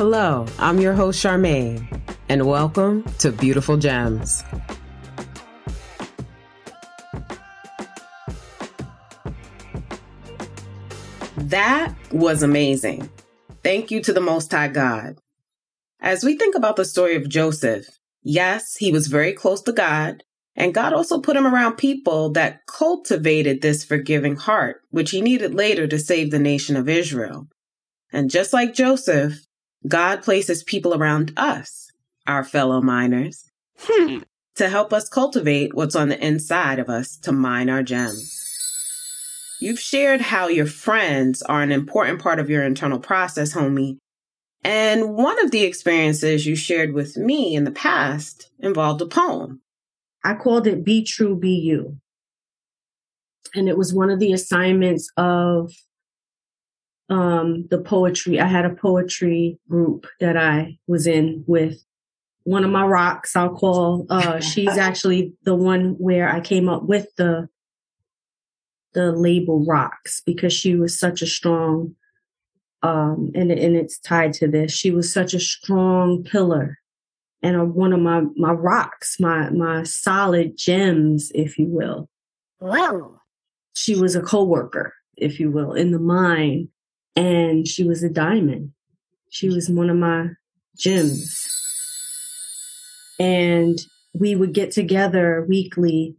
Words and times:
Hello, 0.00 0.46
I'm 0.58 0.80
your 0.80 0.94
host, 0.94 1.22
Charmaine, 1.22 2.00
and 2.30 2.46
welcome 2.46 3.04
to 3.18 3.30
Beautiful 3.30 3.76
Gems. 3.76 4.42
That 11.36 11.94
was 12.10 12.42
amazing. 12.42 13.10
Thank 13.62 13.90
you 13.90 14.00
to 14.04 14.14
the 14.14 14.22
Most 14.22 14.50
High 14.50 14.68
God. 14.68 15.18
As 16.00 16.24
we 16.24 16.34
think 16.34 16.54
about 16.54 16.76
the 16.76 16.86
story 16.86 17.14
of 17.14 17.28
Joseph, 17.28 17.84
yes, 18.22 18.76
he 18.76 18.90
was 18.90 19.06
very 19.06 19.34
close 19.34 19.60
to 19.64 19.72
God, 19.72 20.24
and 20.56 20.72
God 20.72 20.94
also 20.94 21.20
put 21.20 21.36
him 21.36 21.46
around 21.46 21.76
people 21.76 22.30
that 22.30 22.64
cultivated 22.66 23.60
this 23.60 23.84
forgiving 23.84 24.36
heart, 24.36 24.80
which 24.88 25.10
he 25.10 25.20
needed 25.20 25.52
later 25.52 25.86
to 25.86 25.98
save 25.98 26.30
the 26.30 26.38
nation 26.38 26.74
of 26.74 26.88
Israel. 26.88 27.48
And 28.10 28.30
just 28.30 28.54
like 28.54 28.72
Joseph, 28.72 29.44
God 29.86 30.22
places 30.22 30.62
people 30.62 30.94
around 30.94 31.32
us, 31.36 31.90
our 32.26 32.44
fellow 32.44 32.80
miners, 32.80 33.50
hmm. 33.78 34.18
to 34.56 34.68
help 34.68 34.92
us 34.92 35.08
cultivate 35.08 35.74
what's 35.74 35.96
on 35.96 36.08
the 36.08 36.24
inside 36.24 36.78
of 36.78 36.88
us 36.88 37.16
to 37.18 37.32
mine 37.32 37.70
our 37.70 37.82
gems. 37.82 38.36
You've 39.60 39.80
shared 39.80 40.20
how 40.20 40.48
your 40.48 40.66
friends 40.66 41.42
are 41.42 41.62
an 41.62 41.72
important 41.72 42.20
part 42.20 42.38
of 42.38 42.48
your 42.48 42.64
internal 42.64 42.98
process, 42.98 43.54
homie. 43.54 43.98
And 44.62 45.14
one 45.14 45.42
of 45.42 45.50
the 45.50 45.64
experiences 45.64 46.46
you 46.46 46.56
shared 46.56 46.92
with 46.92 47.16
me 47.16 47.54
in 47.54 47.64
the 47.64 47.70
past 47.70 48.50
involved 48.58 49.00
a 49.00 49.06
poem. 49.06 49.60
I 50.24 50.34
called 50.34 50.66
it 50.66 50.84
Be 50.84 51.02
True, 51.04 51.36
Be 51.36 51.50
You. 51.50 51.96
And 53.54 53.68
it 53.68 53.76
was 53.76 53.94
one 53.94 54.10
of 54.10 54.18
the 54.18 54.32
assignments 54.32 55.10
of 55.16 55.72
um, 57.10 57.66
the 57.70 57.78
poetry. 57.78 58.40
I 58.40 58.46
had 58.46 58.64
a 58.64 58.74
poetry 58.74 59.58
group 59.68 60.06
that 60.20 60.36
I 60.36 60.78
was 60.86 61.06
in 61.06 61.44
with 61.46 61.84
one 62.44 62.64
of 62.64 62.70
my 62.70 62.84
rocks. 62.84 63.36
I'll 63.36 63.54
call. 63.54 64.06
Uh, 64.08 64.40
she's 64.40 64.78
actually 64.78 65.34
the 65.42 65.56
one 65.56 65.96
where 65.98 66.32
I 66.32 66.40
came 66.40 66.68
up 66.68 66.84
with 66.84 67.06
the 67.16 67.48
the 68.92 69.12
label 69.12 69.64
rocks 69.64 70.20
because 70.24 70.52
she 70.52 70.74
was 70.74 70.98
such 70.98 71.22
a 71.22 71.26
strong 71.26 71.94
um, 72.82 73.30
and 73.34 73.50
and 73.50 73.76
it's 73.76 73.98
tied 73.98 74.32
to 74.34 74.48
this. 74.48 74.72
She 74.72 74.90
was 74.90 75.12
such 75.12 75.34
a 75.34 75.40
strong 75.40 76.22
pillar 76.22 76.78
and 77.42 77.56
a, 77.56 77.64
one 77.64 77.92
of 77.92 78.00
my 78.00 78.22
my 78.36 78.52
rocks, 78.52 79.18
my 79.18 79.50
my 79.50 79.82
solid 79.82 80.56
gems, 80.56 81.30
if 81.34 81.58
you 81.58 81.66
will. 81.66 82.08
Wow. 82.60 83.16
She 83.72 83.94
was 83.94 84.14
a 84.14 84.20
co-worker, 84.20 84.92
if 85.16 85.40
you 85.40 85.50
will, 85.50 85.72
in 85.72 85.92
the 85.92 85.98
mine 85.98 86.68
and 87.16 87.66
she 87.66 87.84
was 87.84 88.02
a 88.02 88.08
diamond. 88.08 88.72
She 89.30 89.48
was 89.48 89.68
one 89.68 89.90
of 89.90 89.96
my 89.96 90.30
gems. 90.76 91.46
And 93.18 93.78
we 94.14 94.34
would 94.34 94.54
get 94.54 94.70
together 94.70 95.44
weekly 95.48 96.16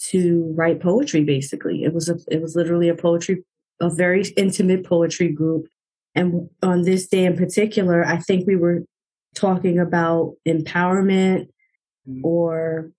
to 0.00 0.52
write 0.56 0.80
poetry 0.80 1.24
basically. 1.24 1.84
It 1.84 1.92
was 1.92 2.08
a 2.08 2.18
it 2.28 2.40
was 2.40 2.56
literally 2.56 2.88
a 2.88 2.94
poetry 2.94 3.44
a 3.80 3.90
very 3.90 4.24
intimate 4.36 4.84
poetry 4.84 5.28
group. 5.28 5.66
And 6.14 6.48
on 6.62 6.82
this 6.82 7.06
day 7.06 7.24
in 7.24 7.36
particular, 7.36 8.04
I 8.04 8.18
think 8.18 8.46
we 8.46 8.56
were 8.56 8.82
talking 9.34 9.78
about 9.78 10.34
empowerment 10.46 11.48
mm. 12.08 12.20
or 12.24 12.90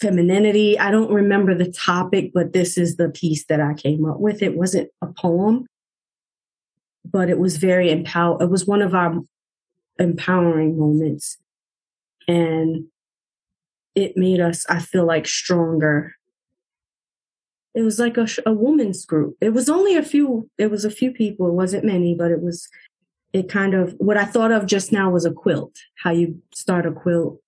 femininity. 0.00 0.78
I 0.78 0.90
don't 0.90 1.12
remember 1.12 1.54
the 1.54 1.70
topic, 1.70 2.32
but 2.34 2.52
this 2.52 2.76
is 2.76 2.96
the 2.96 3.10
piece 3.10 3.44
that 3.46 3.60
I 3.60 3.74
came 3.74 4.04
up 4.04 4.18
with. 4.18 4.42
It 4.42 4.56
wasn't 4.56 4.90
a 5.00 5.06
poem, 5.06 5.66
but 7.04 7.28
it 7.28 7.38
was 7.38 7.56
very 7.56 7.90
empower. 7.90 8.42
It 8.42 8.50
was 8.50 8.66
one 8.66 8.82
of 8.82 8.94
our 8.94 9.20
empowering 9.98 10.78
moments, 10.78 11.38
and 12.28 12.86
it 13.94 14.16
made 14.16 14.40
us. 14.40 14.64
I 14.68 14.80
feel 14.80 15.06
like 15.06 15.26
stronger. 15.26 16.14
It 17.74 17.82
was 17.82 17.98
like 17.98 18.18
a, 18.18 18.26
a 18.44 18.52
woman's 18.52 19.06
group. 19.06 19.36
It 19.40 19.50
was 19.50 19.68
only 19.68 19.96
a 19.96 20.02
few. 20.02 20.50
It 20.58 20.70
was 20.70 20.84
a 20.84 20.90
few 20.90 21.12
people. 21.12 21.48
It 21.48 21.54
wasn't 21.54 21.84
many, 21.84 22.14
but 22.14 22.30
it 22.30 22.40
was. 22.40 22.68
It 23.32 23.48
kind 23.48 23.72
of 23.72 23.94
what 23.96 24.18
I 24.18 24.26
thought 24.26 24.52
of 24.52 24.66
just 24.66 24.92
now 24.92 25.10
was 25.10 25.24
a 25.24 25.32
quilt. 25.32 25.74
How 26.02 26.10
you 26.10 26.42
start 26.52 26.84
a 26.84 26.92
quilt 26.92 27.40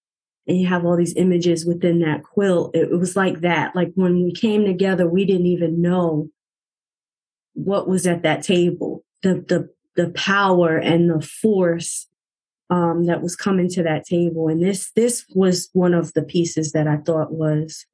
and 0.46 0.58
you 0.58 0.66
have 0.66 0.84
all 0.84 0.96
these 0.96 1.16
images 1.16 1.64
within 1.64 2.00
that 2.00 2.22
quilt. 2.22 2.74
It, 2.74 2.90
it 2.90 2.98
was 2.98 3.16
like 3.16 3.40
that. 3.40 3.74
Like 3.74 3.92
when 3.94 4.22
we 4.22 4.32
came 4.32 4.64
together, 4.64 5.06
we 5.06 5.24
didn't 5.24 5.46
even 5.46 5.80
know 5.80 6.30
what 7.54 7.88
was 7.88 8.06
at 8.06 8.22
that 8.22 8.42
table 8.42 8.93
the 9.24 9.44
the 9.48 9.68
the 9.96 10.10
power 10.10 10.76
and 10.76 11.10
the 11.10 11.20
force 11.20 12.06
um, 12.70 13.06
that 13.06 13.22
was 13.22 13.34
coming 13.34 13.68
to 13.70 13.82
that 13.82 14.04
table. 14.04 14.48
And 14.48 14.62
this 14.62 14.92
this 14.92 15.24
was 15.34 15.68
one 15.72 15.94
of 15.94 16.12
the 16.12 16.22
pieces 16.22 16.72
that 16.72 16.86
I 16.86 16.98
thought 16.98 17.32
was, 17.32 17.86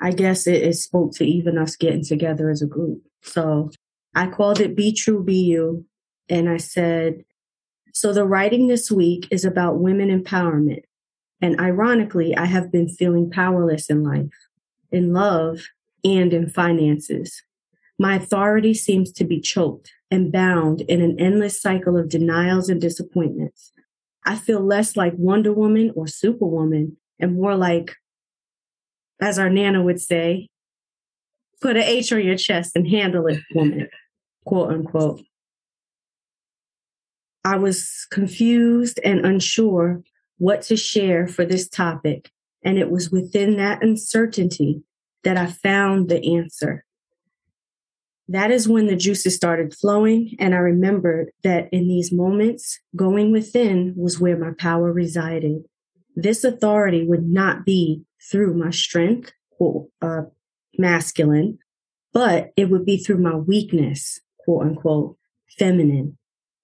I 0.00 0.10
guess 0.10 0.46
it, 0.46 0.62
it 0.62 0.74
spoke 0.74 1.14
to 1.14 1.24
even 1.24 1.56
us 1.56 1.76
getting 1.76 2.04
together 2.04 2.50
as 2.50 2.60
a 2.60 2.66
group. 2.66 3.02
So 3.22 3.70
I 4.14 4.26
called 4.26 4.60
it 4.60 4.76
"Be 4.76 4.92
True, 4.92 5.22
Be 5.22 5.36
You," 5.36 5.86
and 6.28 6.48
I 6.48 6.58
said, 6.58 7.24
so 7.94 8.12
the 8.12 8.24
writing 8.24 8.66
this 8.66 8.90
week 8.90 9.28
is 9.30 9.44
about 9.44 9.78
women 9.78 10.08
empowerment. 10.08 10.82
And 11.40 11.60
ironically, 11.60 12.36
I 12.36 12.46
have 12.46 12.72
been 12.72 12.88
feeling 12.88 13.30
powerless 13.30 13.88
in 13.88 14.02
life, 14.02 14.34
in 14.90 15.12
love, 15.12 15.60
and 16.02 16.32
in 16.32 16.48
finances. 16.48 17.42
My 17.98 18.16
authority 18.16 18.74
seems 18.74 19.12
to 19.12 19.24
be 19.24 19.40
choked 19.40 19.92
and 20.10 20.32
bound 20.32 20.80
in 20.82 21.00
an 21.00 21.18
endless 21.18 21.60
cycle 21.60 21.96
of 21.96 22.08
denials 22.08 22.68
and 22.68 22.80
disappointments. 22.80 23.72
I 24.24 24.36
feel 24.36 24.60
less 24.60 24.96
like 24.96 25.12
Wonder 25.16 25.52
Woman 25.52 25.92
or 25.94 26.06
Superwoman 26.06 26.96
and 27.20 27.36
more 27.36 27.56
like, 27.56 27.94
as 29.20 29.38
our 29.38 29.50
Nana 29.50 29.82
would 29.82 30.00
say, 30.00 30.48
put 31.60 31.76
an 31.76 31.82
H 31.82 32.12
on 32.12 32.24
your 32.24 32.36
chest 32.36 32.72
and 32.74 32.88
handle 32.88 33.26
it, 33.26 33.40
woman, 33.54 33.88
quote 34.44 34.70
unquote. 34.70 35.22
I 37.44 37.56
was 37.56 38.06
confused 38.10 38.98
and 39.04 39.24
unsure 39.24 40.02
what 40.38 40.62
to 40.62 40.76
share 40.76 41.28
for 41.28 41.44
this 41.44 41.68
topic. 41.68 42.30
And 42.62 42.78
it 42.78 42.90
was 42.90 43.10
within 43.10 43.56
that 43.58 43.82
uncertainty 43.82 44.82
that 45.22 45.36
I 45.36 45.46
found 45.46 46.08
the 46.08 46.36
answer. 46.36 46.83
That 48.28 48.50
is 48.50 48.68
when 48.68 48.86
the 48.86 48.96
juices 48.96 49.34
started 49.34 49.74
flowing. 49.74 50.34
And 50.38 50.54
I 50.54 50.58
remembered 50.58 51.30
that 51.42 51.68
in 51.72 51.88
these 51.88 52.10
moments, 52.10 52.80
going 52.96 53.32
within 53.32 53.94
was 53.96 54.18
where 54.18 54.36
my 54.36 54.52
power 54.58 54.92
resided. 54.92 55.64
This 56.16 56.44
authority 56.44 57.04
would 57.06 57.24
not 57.24 57.66
be 57.66 58.02
through 58.30 58.54
my 58.54 58.70
strength, 58.70 59.32
quote, 59.50 59.88
uh, 60.00 60.22
masculine, 60.78 61.58
but 62.12 62.52
it 62.56 62.70
would 62.70 62.86
be 62.86 62.96
through 62.96 63.18
my 63.18 63.34
weakness, 63.34 64.20
quote 64.38 64.62
unquote, 64.62 65.16
feminine, 65.58 66.16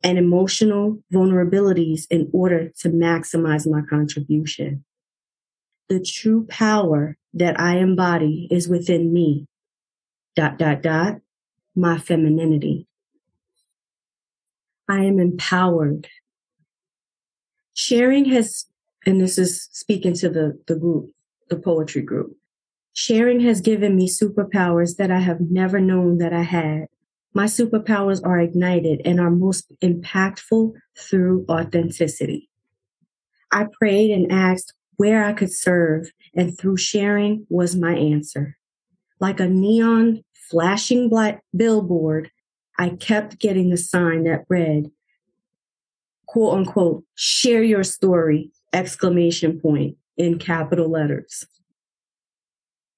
and 0.02 0.16
emotional 0.16 1.02
vulnerabilities 1.12 2.06
in 2.10 2.30
order 2.32 2.70
to 2.78 2.88
maximize 2.88 3.70
my 3.70 3.82
contribution. 3.82 4.84
The 5.90 6.00
true 6.00 6.46
power 6.48 7.18
that 7.34 7.60
I 7.60 7.78
embody 7.78 8.48
is 8.50 8.68
within 8.68 9.12
me. 9.12 9.46
Dot, 10.36 10.58
dot, 10.58 10.82
dot 10.82 11.20
my 11.74 11.98
femininity. 11.98 12.86
I 14.88 15.04
am 15.04 15.18
empowered. 15.18 16.08
Sharing 17.74 18.24
has, 18.26 18.66
and 19.06 19.20
this 19.20 19.38
is 19.38 19.68
speaking 19.72 20.14
to 20.14 20.28
the, 20.28 20.60
the 20.66 20.74
group, 20.74 21.10
the 21.48 21.56
poetry 21.56 22.02
group. 22.02 22.36
Sharing 22.92 23.40
has 23.40 23.60
given 23.60 23.96
me 23.96 24.08
superpowers 24.08 24.96
that 24.96 25.10
I 25.10 25.20
have 25.20 25.40
never 25.40 25.80
known 25.80 26.18
that 26.18 26.32
I 26.32 26.42
had. 26.42 26.86
My 27.32 27.44
superpowers 27.44 28.20
are 28.24 28.40
ignited 28.40 29.02
and 29.04 29.20
are 29.20 29.30
most 29.30 29.72
impactful 29.80 30.72
through 30.98 31.46
authenticity. 31.48 32.50
I 33.52 33.66
prayed 33.78 34.10
and 34.10 34.30
asked 34.32 34.74
where 34.96 35.24
I 35.24 35.32
could 35.32 35.52
serve, 35.52 36.10
and 36.34 36.58
through 36.58 36.76
sharing 36.76 37.46
was 37.48 37.76
my 37.76 37.94
answer. 37.94 38.58
Like 39.20 39.40
a 39.40 39.48
neon 39.48 40.24
flashing 40.50 41.08
black 41.08 41.42
billboard, 41.56 42.30
I 42.78 42.90
kept 42.90 43.38
getting 43.38 43.70
the 43.70 43.76
sign 43.76 44.24
that 44.24 44.44
read, 44.48 44.90
quote 46.26 46.58
unquote, 46.58 47.04
share 47.14 47.62
your 47.62 47.84
story, 47.84 48.50
exclamation 48.72 49.60
point 49.60 49.96
in 50.16 50.38
capital 50.38 50.90
letters. 50.90 51.44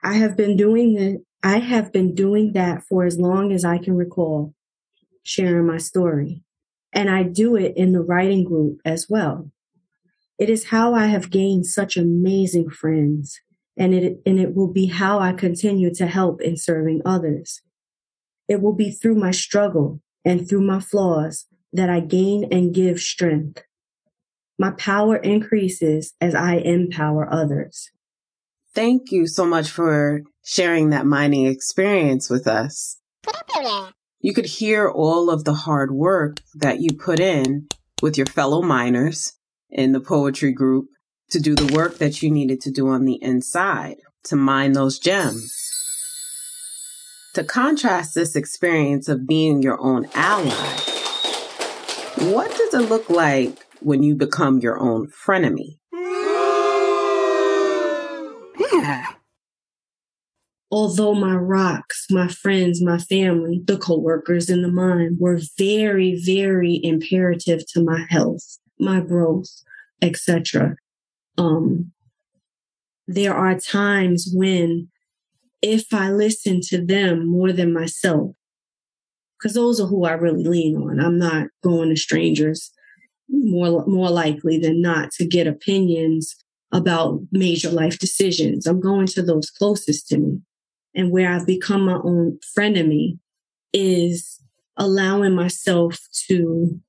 I 0.02 0.14
have 0.14 0.36
been 0.36 0.56
doing 0.56 0.94
the, 0.94 1.24
I 1.42 1.58
have 1.58 1.92
been 1.92 2.14
doing 2.14 2.52
that 2.52 2.84
for 2.84 3.04
as 3.04 3.18
long 3.18 3.52
as 3.52 3.64
I 3.64 3.78
can 3.78 3.96
recall, 3.96 4.54
sharing 5.22 5.66
my 5.66 5.78
story. 5.78 6.42
And 6.92 7.08
I 7.08 7.22
do 7.22 7.56
it 7.56 7.74
in 7.76 7.92
the 7.92 8.02
writing 8.02 8.44
group 8.44 8.80
as 8.84 9.06
well. 9.08 9.50
It 10.38 10.50
is 10.50 10.66
how 10.66 10.94
I 10.94 11.06
have 11.06 11.30
gained 11.30 11.66
such 11.66 11.96
amazing 11.96 12.70
friends 12.70 13.40
and 13.76 13.94
it, 13.94 14.20
and 14.26 14.38
it 14.38 14.54
will 14.54 14.72
be 14.72 14.86
how 14.86 15.18
I 15.18 15.32
continue 15.32 15.94
to 15.94 16.06
help 16.06 16.40
in 16.40 16.56
serving 16.56 17.02
others. 17.04 17.62
It 18.48 18.60
will 18.60 18.74
be 18.74 18.90
through 18.90 19.14
my 19.14 19.30
struggle 19.30 20.00
and 20.24 20.48
through 20.48 20.62
my 20.62 20.80
flaws 20.80 21.46
that 21.72 21.88
I 21.88 22.00
gain 22.00 22.46
and 22.52 22.74
give 22.74 23.00
strength. 23.00 23.62
My 24.58 24.72
power 24.72 25.16
increases 25.16 26.12
as 26.20 26.34
I 26.34 26.56
empower 26.56 27.32
others. 27.32 27.90
Thank 28.74 29.10
you 29.10 29.26
so 29.26 29.44
much 29.44 29.70
for 29.70 30.22
sharing 30.44 30.90
that 30.90 31.06
mining 31.06 31.46
experience 31.46 32.30
with 32.30 32.46
us. 32.46 32.98
You 34.20 34.32
could 34.32 34.46
hear 34.46 34.88
all 34.88 35.30
of 35.30 35.44
the 35.44 35.54
hard 35.54 35.90
work 35.90 36.38
that 36.54 36.80
you 36.80 36.90
put 36.92 37.20
in 37.20 37.68
with 38.00 38.16
your 38.16 38.26
fellow 38.26 38.62
miners 38.62 39.32
in 39.70 39.92
the 39.92 40.00
poetry 40.00 40.52
group 40.52 40.88
to 41.32 41.40
do 41.40 41.54
the 41.54 41.74
work 41.74 41.98
that 41.98 42.22
you 42.22 42.30
needed 42.30 42.60
to 42.60 42.70
do 42.70 42.88
on 42.88 43.04
the 43.04 43.18
inside 43.22 43.96
to 44.24 44.36
mine 44.36 44.72
those 44.72 44.98
gems. 44.98 45.52
To 47.34 47.42
contrast 47.42 48.14
this 48.14 48.36
experience 48.36 49.08
of 49.08 49.26
being 49.26 49.62
your 49.62 49.80
own 49.80 50.06
ally, 50.14 50.78
what 52.30 52.50
does 52.50 52.74
it 52.74 52.90
look 52.90 53.08
like 53.08 53.66
when 53.80 54.02
you 54.02 54.14
become 54.14 54.58
your 54.58 54.78
own 54.78 55.08
frenemy? 55.08 55.78
Yeah. 58.72 59.06
Although 60.70 61.14
my 61.14 61.34
rocks, 61.34 62.06
my 62.10 62.28
friends, 62.28 62.82
my 62.82 62.98
family, 62.98 63.62
the 63.64 63.78
coworkers 63.78 64.50
in 64.50 64.60
the 64.60 64.70
mine 64.70 65.16
were 65.18 65.40
very, 65.56 66.20
very 66.22 66.80
imperative 66.82 67.66
to 67.72 67.82
my 67.82 68.06
health, 68.10 68.58
my 68.78 69.00
growth, 69.00 69.50
etc. 70.02 70.76
Um, 71.38 71.92
there 73.06 73.34
are 73.34 73.58
times 73.58 74.30
when 74.32 74.88
if 75.60 75.92
I 75.92 76.10
listen 76.10 76.60
to 76.64 76.84
them 76.84 77.26
more 77.26 77.52
than 77.52 77.72
myself, 77.72 78.34
because 79.38 79.54
those 79.54 79.80
are 79.80 79.86
who 79.86 80.04
I 80.04 80.12
really 80.12 80.44
lean 80.44 80.76
on. 80.76 81.00
I'm 81.00 81.18
not 81.18 81.48
going 81.62 81.88
to 81.90 81.96
strangers 81.96 82.70
more 83.28 83.84
more 83.86 84.10
likely 84.10 84.58
than 84.58 84.80
not 84.80 85.10
to 85.12 85.26
get 85.26 85.46
opinions 85.46 86.36
about 86.72 87.20
major 87.30 87.70
life 87.70 87.98
decisions. 87.98 88.66
I'm 88.66 88.80
going 88.80 89.06
to 89.08 89.22
those 89.22 89.50
closest 89.50 90.08
to 90.08 90.18
me. 90.18 90.40
And 90.94 91.10
where 91.10 91.30
I've 91.30 91.46
become 91.46 91.86
my 91.86 91.98
own 92.02 92.38
frenemy 92.56 93.18
is 93.72 94.40
allowing 94.76 95.34
myself 95.34 95.98
to 96.28 96.80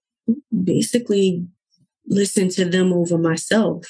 basically 0.63 1.45
listen 2.07 2.49
to 2.49 2.65
them 2.65 2.93
over 2.93 3.17
myself. 3.17 3.85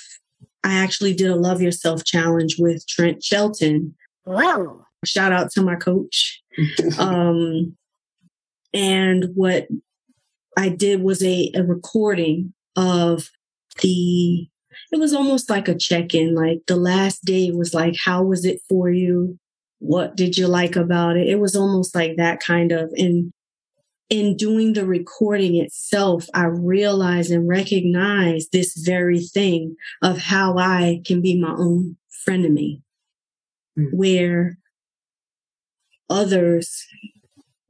I 0.63 0.75
actually 0.75 1.13
did 1.13 1.29
a 1.29 1.35
love 1.35 1.61
yourself 1.61 2.03
challenge 2.05 2.55
with 2.57 2.87
Trent 2.87 3.23
Shelton 3.23 3.95
Wow. 4.25 4.85
Shout 5.05 5.33
out 5.33 5.51
to 5.51 5.61
my 5.61 5.75
coach. 5.75 6.41
um, 6.97 7.75
and 8.73 9.25
what 9.35 9.67
I 10.57 10.69
did 10.69 11.01
was 11.01 11.23
a, 11.23 11.51
a 11.55 11.63
recording 11.63 12.53
of 12.75 13.29
the, 13.81 14.47
it 14.91 14.99
was 14.99 15.13
almost 15.13 15.49
like 15.49 15.67
a 15.67 15.75
check 15.75 16.13
in. 16.15 16.35
Like 16.35 16.61
the 16.67 16.75
last 16.75 17.25
day 17.25 17.51
was 17.51 17.73
like, 17.73 17.95
how 18.03 18.23
was 18.23 18.45
it 18.45 18.61
for 18.69 18.89
you? 18.89 19.37
What 19.79 20.15
did 20.15 20.37
you 20.37 20.47
like 20.47 20.75
about 20.75 21.17
it? 21.17 21.27
It 21.27 21.39
was 21.39 21.55
almost 21.55 21.93
like 21.93 22.15
that 22.17 22.39
kind 22.39 22.71
of, 22.71 22.91
and 22.95 23.33
in 24.13 24.37
doing 24.37 24.73
the 24.73 24.85
recording 24.85 25.55
itself, 25.55 26.27
I 26.35 26.43
realize 26.43 27.31
and 27.31 27.49
recognize 27.49 28.47
this 28.49 28.77
very 28.77 29.19
thing 29.19 29.75
of 30.03 30.19
how 30.19 30.55
I 30.59 31.01
can 31.03 31.19
be 31.19 31.41
my 31.41 31.49
own 31.49 31.97
frenemy 32.23 32.83
mm. 33.75 33.89
where 33.91 34.59
others 36.11 36.85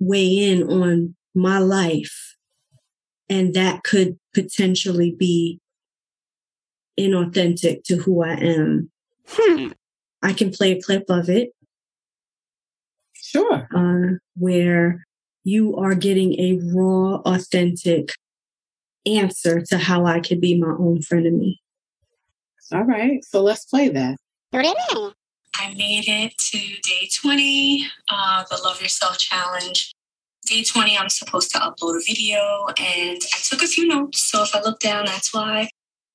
weigh 0.02 0.52
in 0.52 0.70
on 0.70 1.16
my 1.34 1.60
life 1.60 2.36
and 3.30 3.54
that 3.54 3.84
could 3.84 4.20
potentially 4.34 5.16
be 5.18 5.62
inauthentic 7.00 7.86
to 7.86 7.96
who 7.96 8.22
I 8.22 8.34
am. 8.34 8.92
Hmm. 9.30 9.68
I 10.22 10.34
can 10.34 10.52
play 10.52 10.74
a 10.74 10.82
clip 10.82 11.06
of 11.08 11.30
it. 11.30 11.52
Sure. 13.14 13.66
Uh, 13.74 14.18
where 14.36 15.06
you 15.44 15.76
are 15.78 15.96
getting 15.96 16.40
a 16.40 16.60
raw, 16.74 17.22
authentic 17.26 18.14
answer 19.06 19.62
to 19.62 19.78
how 19.78 20.06
I 20.06 20.20
could 20.20 20.40
be 20.40 20.60
my 20.60 20.76
own 20.80 21.00
frenemy. 21.00 21.58
All 22.72 22.84
right. 22.84 23.24
So 23.26 23.42
let's 23.42 23.66
play 23.66 23.90
that. 23.90 24.18
I 25.56 25.74
made 25.76 26.08
it 26.08 26.38
to 26.38 26.58
day 26.58 27.10
20, 27.14 27.86
uh, 28.10 28.44
the 28.50 28.60
Love 28.64 28.82
Yourself 28.82 29.18
Challenge. 29.18 29.94
Day 30.46 30.64
20, 30.64 30.98
I'm 30.98 31.10
supposed 31.10 31.52
to 31.52 31.60
upload 31.60 31.96
a 31.96 32.04
video, 32.06 32.66
and 32.78 33.18
I 33.34 33.40
took 33.44 33.62
a 33.62 33.68
few 33.68 33.88
notes. 33.88 34.30
So 34.30 34.44
if 34.44 34.54
I 34.54 34.62
look 34.62 34.80
down, 34.80 35.06
that's 35.06 35.34
why. 35.34 35.70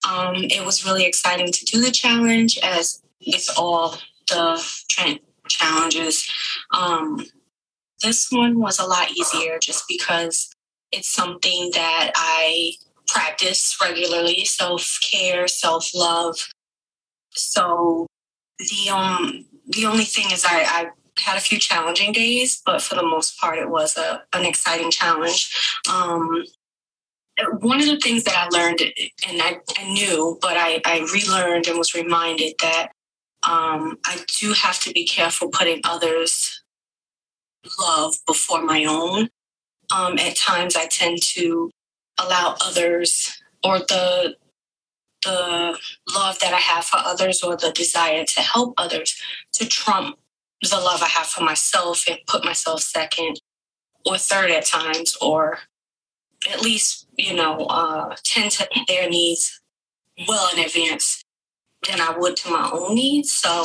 Um, 0.09 0.35
it 0.37 0.65
was 0.65 0.85
really 0.85 1.05
exciting 1.05 1.51
to 1.51 1.65
do 1.65 1.81
the 1.81 1.91
challenge, 1.91 2.59
as 2.63 3.01
with 3.27 3.49
all 3.57 3.97
the 4.29 4.63
Trent 4.91 5.21
challenges. 5.49 6.29
Um, 6.73 7.25
this 8.03 8.29
one 8.31 8.61
was 8.61 8.79
a 8.79 8.87
lot 8.87 9.11
easier 9.11 9.59
just 9.59 9.85
because 9.89 10.51
it's 10.93 11.11
something 11.11 11.71
that 11.75 12.13
I 12.15 12.73
practice 13.07 13.77
regularly 13.83 14.45
self 14.45 14.99
care, 15.11 15.49
self 15.49 15.95
love. 15.95 16.49
So 17.31 18.07
the 18.59 18.91
um 18.91 19.47
the 19.69 19.87
only 19.87 20.05
thing 20.05 20.31
is 20.33 20.45
I, 20.45 20.63
I 20.63 20.87
had 21.21 21.37
a 21.37 21.41
few 21.41 21.59
challenging 21.59 22.13
days, 22.13 22.63
but 22.65 22.81
for 22.83 22.95
the 22.95 23.03
most 23.03 23.39
part, 23.39 23.59
it 23.59 23.69
was 23.69 23.97
a, 23.97 24.23
an 24.33 24.47
exciting 24.47 24.91
challenge. 24.91 25.55
Um, 25.91 26.45
one 27.61 27.81
of 27.81 27.87
the 27.87 27.99
things 27.99 28.25
that 28.25 28.35
I 28.37 28.49
learned, 28.57 28.81
and 28.81 29.43
I, 29.43 29.59
I 29.77 29.93
knew, 29.93 30.39
but 30.41 30.57
I, 30.57 30.81
I, 30.85 31.07
relearned 31.13 31.69
and 31.69 31.79
was 31.79 31.95
reminded 31.95 32.55
that 32.61 32.89
um, 33.45 33.99
I 34.05 34.25
do 34.41 34.53
have 34.55 34.81
to 34.81 34.93
be 34.93 35.07
careful 35.07 35.49
putting 35.49 35.81
others' 35.85 36.58
love 37.79 38.17
before 38.27 38.63
my 38.63 38.85
own. 38.85 39.29
Um, 39.95 40.19
at 40.19 40.37
times, 40.37 40.77
I 40.77 40.87
tend 40.87 41.23
to 41.35 41.71
allow 42.19 42.57
others 42.61 43.41
or 43.65 43.79
the 43.79 44.37
the 45.25 45.77
love 46.15 46.39
that 46.39 46.55
I 46.55 46.59
have 46.59 46.85
for 46.85 46.99
others 46.99 47.43
or 47.43 47.57
the 47.57 47.73
desire 47.73 48.25
to 48.25 48.41
help 48.41 48.75
others 48.77 49.21
to 49.55 49.67
trump 49.67 50.17
the 50.63 50.77
love 50.77 51.03
I 51.03 51.09
have 51.09 51.27
for 51.27 51.43
myself 51.43 52.05
and 52.09 52.19
put 52.27 52.45
myself 52.45 52.83
second 52.83 53.41
or 54.05 54.17
third 54.17 54.51
at 54.51 54.65
times, 54.65 55.17
or 55.21 55.59
at 56.51 56.63
least, 56.63 57.07
you 57.17 57.35
know, 57.35 57.65
uh, 57.67 58.15
tend 58.25 58.53
to 58.53 58.69
their 58.87 59.09
needs 59.09 59.61
well 60.27 60.49
in 60.57 60.65
advance 60.65 61.23
than 61.89 62.01
I 62.01 62.17
would 62.17 62.37
to 62.37 62.51
my 62.51 62.71
own 62.73 62.95
needs. 62.95 63.33
So 63.33 63.65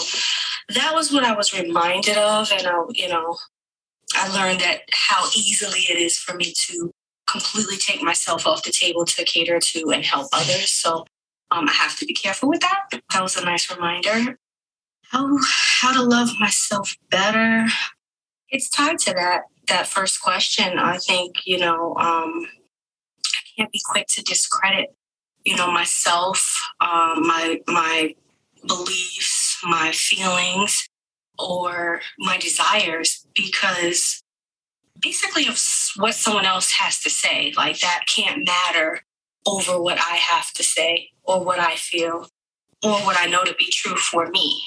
that 0.70 0.94
was 0.94 1.12
what 1.12 1.24
I 1.24 1.36
was 1.36 1.54
reminded 1.54 2.18
of. 2.18 2.52
And, 2.52 2.68
I, 2.68 2.84
you 2.90 3.10
know, 3.10 3.38
I 4.16 4.28
learned 4.30 4.62
that 4.62 4.82
how 4.92 5.28
easily 5.36 5.82
it 5.90 5.98
is 5.98 6.18
for 6.18 6.36
me 6.36 6.54
to 6.54 6.92
completely 7.28 7.78
take 7.78 8.02
myself 8.02 8.46
off 8.46 8.64
the 8.64 8.72
table 8.72 9.06
to 9.06 9.24
cater 9.24 9.60
to 9.60 9.92
and 9.92 10.06
help 10.06 10.28
others. 10.34 10.72
So 10.72 11.06
um, 11.52 11.68
I 11.70 11.74
have 11.74 11.98
to 11.98 12.06
be 12.06 12.14
careful 12.14 12.50
with 12.50 12.62
that. 12.62 12.86
That 12.92 13.22
was 13.22 13.38
a 13.38 13.46
nice 13.46 13.74
reminder. 13.74 14.38
How 15.10 15.38
how 15.46 15.94
to 15.94 16.02
love 16.02 16.30
myself 16.40 16.96
better? 17.10 17.68
It's 18.50 18.70
tied 18.70 19.00
to 19.00 19.14
that 19.14 19.42
that 19.68 19.88
first 19.88 20.22
question. 20.22 20.80
I 20.80 20.98
think 20.98 21.36
you 21.46 21.60
know 21.60 21.96
um, 21.96 22.48
I 23.28 23.42
can't 23.58 23.72
be 23.72 23.82
quick 23.86 24.08
to 24.10 24.24
discredit 24.24 24.96
you 25.46 25.56
know 25.56 25.72
myself, 25.72 26.62
um, 26.80 27.28
my 27.28 27.62
my 27.68 28.16
beliefs, 28.68 29.58
my 29.64 29.92
feelings, 29.92 30.88
or 31.40 32.02
my 32.20 32.38
desires 32.38 33.26
because 33.36 34.22
basically 35.00 35.48
of 35.48 35.60
what 35.98 36.16
someone 36.16 36.46
else 36.46 36.72
has 36.72 37.00
to 37.00 37.10
say 37.10 37.54
like 37.58 37.80
that 37.80 38.06
can't 38.08 38.46
matter 38.46 39.02
over 39.46 39.82
what 39.82 39.98
I 39.98 40.16
have 40.16 40.52
to 40.54 40.64
say 40.64 41.10
or 41.24 41.44
what 41.44 41.60
I 41.60 41.76
feel 41.76 42.28
or 42.84 42.92
what 43.00 43.18
I 43.20 43.26
know 43.26 43.44
to 43.44 43.54
be 43.56 43.70
true 43.72 43.98
for 43.98 44.30
me 44.30 44.62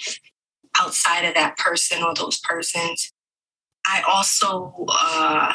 outside 0.76 1.24
of 1.24 1.34
that 1.34 1.56
person 1.56 2.02
or 2.02 2.14
those 2.14 2.38
persons. 2.40 3.12
I 3.86 4.02
also 4.06 4.74
uh, 4.88 5.54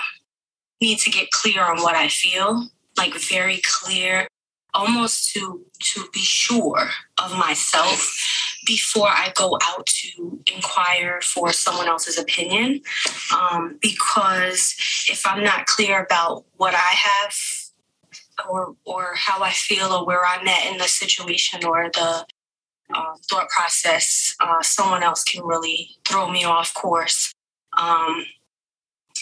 need 0.80 1.00
to 1.00 1.12
get 1.12 1.32
clear 1.32 1.63
on 1.63 1.82
what 1.82 1.96
I 1.96 2.08
feel, 2.08 2.70
like 2.98 3.13
very 3.15 3.62
clear, 3.63 4.27
almost 4.74 5.34
to 5.34 5.65
to 5.80 6.06
be 6.13 6.22
sure 6.22 6.89
of 7.22 7.38
myself 7.38 8.15
before 8.65 9.08
I 9.08 9.32
go 9.36 9.58
out 9.63 9.86
to 9.86 10.39
inquire 10.53 11.20
for 11.22 11.51
someone 11.51 11.88
else's 11.88 12.18
opinion. 12.18 12.82
Um, 13.34 13.77
because 13.82 14.75
if 15.10 15.25
I'm 15.25 15.44
not 15.44 15.65
clear 15.65 16.03
about 16.03 16.46
what 16.58 16.74
I 16.74 16.77
have 16.77 17.34
or 18.50 18.75
or 18.86 19.13
how 19.15 19.44
I 19.44 19.51
feel 19.51 19.91
or 19.91 20.06
where 20.06 20.25
I'm 20.25 20.48
at 20.48 20.72
in 20.72 20.77
the 20.77 20.88
situation 20.88 21.65
or 21.65 21.89
the 21.94 22.25
uh, 22.94 23.13
thought 23.30 23.50
process, 23.50 24.36
uh, 24.39 24.62
someone 24.62 25.03
else 25.03 25.24
can 25.24 25.44
really 25.44 25.91
throw 26.06 26.30
me 26.30 26.44
off 26.44 26.74
course. 26.74 27.34
Um, 27.77 28.25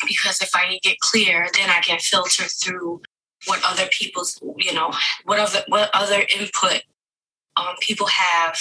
because 0.08 0.42
if 0.42 0.52
I 0.56 0.80
get 0.82 1.00
clear, 1.00 1.48
then 1.54 1.70
I 1.70 1.82
can 1.82 2.00
filter 2.00 2.46
through 2.46 3.02
what 3.46 3.62
other 3.64 3.88
people's, 3.92 4.40
you 4.58 4.74
know, 4.74 4.94
what 5.26 5.40
other 5.40 5.64
what 5.68 5.90
other 5.94 6.24
input 6.38 6.84
um, 7.58 7.76
people 7.82 8.08
have, 8.08 8.58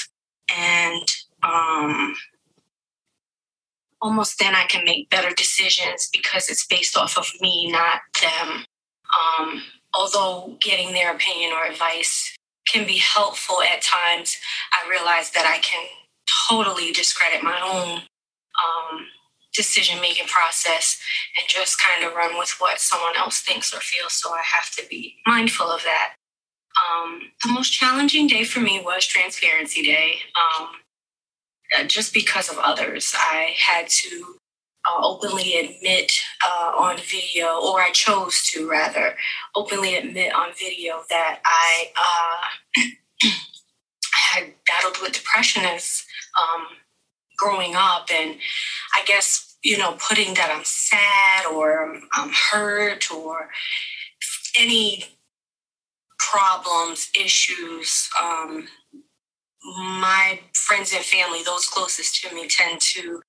and 0.51 1.17
um, 1.43 2.15
almost 4.01 4.39
then 4.39 4.55
I 4.55 4.65
can 4.65 4.85
make 4.85 5.11
better 5.11 5.35
decisions 5.35 6.09
because 6.13 6.49
it's 6.49 6.67
based 6.67 6.97
off 6.97 7.17
of 7.19 7.29
me, 7.41 7.71
not 7.71 8.01
them. 8.21 8.65
Um, 9.41 9.63
although 9.95 10.57
getting 10.61 10.93
their 10.93 11.13
opinion 11.15 11.53
or 11.53 11.67
advice 11.67 12.37
can 12.71 12.87
be 12.87 12.99
helpful 12.99 13.63
at 13.63 13.83
times, 13.83 14.37
I 14.73 14.89
realize 14.89 15.31
that 15.33 15.47
I 15.47 15.59
can 15.59 15.85
totally 16.49 16.93
discredit 16.93 17.43
my 17.43 17.59
own 17.63 17.99
um, 17.99 19.07
decision 19.55 20.01
making 20.01 20.27
process 20.27 21.01
and 21.37 21.49
just 21.49 21.81
kind 21.81 22.07
of 22.07 22.15
run 22.15 22.39
with 22.39 22.55
what 22.59 22.81
someone 22.81 23.17
else 23.17 23.41
thinks 23.41 23.75
or 23.75 23.81
feels. 23.81 24.13
So 24.13 24.31
I 24.33 24.43
have 24.43 24.71
to 24.77 24.85
be 24.89 25.17
mindful 25.27 25.67
of 25.67 25.83
that. 25.85 26.15
Um, 26.79 27.33
the 27.43 27.53
most 27.53 27.73
challenging 27.73 28.27
day 28.27 28.45
for 28.45 28.61
me 28.61 28.81
was 28.85 29.07
Transparency 29.07 29.83
Day. 29.83 30.17
Um, 30.37 30.69
uh, 31.79 31.85
just 31.85 32.15
because 32.15 32.49
of 32.49 32.59
others, 32.59 33.15
I 33.17 33.55
had 33.59 33.89
to 33.89 34.37
uh, 34.87 35.07
openly 35.07 35.57
admit 35.59 36.13
uh, 36.45 36.73
on 36.79 36.97
video, 36.97 37.61
or 37.61 37.81
I 37.81 37.91
chose 37.93 38.43
to 38.53 38.69
rather 38.69 39.17
openly 39.55 39.97
admit 39.97 40.35
on 40.35 40.51
video 40.59 41.03
that 41.11 41.41
I 41.45 41.91
uh, 41.97 42.83
had 44.33 44.55
battled 44.67 44.99
with 45.03 45.13
depression 45.13 45.65
as 45.65 46.05
um, 46.41 46.67
growing 47.37 47.75
up, 47.75 48.09
and 48.13 48.37
I 48.95 49.05
guess 49.05 49.57
you 49.63 49.77
know 49.77 49.97
putting 50.09 50.35
that 50.35 50.51
I'm 50.51 50.65
sad 50.65 51.47
or 51.47 52.01
I'm 52.13 52.31
hurt 52.31 53.11
or 53.13 53.51
any 54.59 55.05
problems, 56.31 57.11
issues. 57.19 58.09
Um, 58.23 58.69
my 60.01 60.41
friends 60.55 60.93
and 60.93 61.05
family, 61.05 61.43
those 61.45 61.67
closest 61.67 62.23
to 62.23 62.35
me, 62.35 62.47
tend 62.49 62.81
to 62.81 63.21